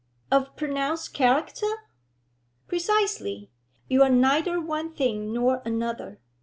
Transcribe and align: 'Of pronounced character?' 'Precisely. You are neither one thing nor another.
'Of 0.31 0.55
pronounced 0.55 1.13
character?' 1.13 1.85
'Precisely. 2.67 3.51
You 3.87 4.01
are 4.01 4.09
neither 4.09 4.59
one 4.59 4.95
thing 4.95 5.31
nor 5.31 5.61
another. 5.63 6.19